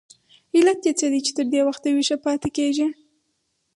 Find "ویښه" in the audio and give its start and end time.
1.91-2.17